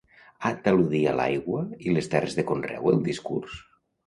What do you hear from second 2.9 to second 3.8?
el discurs?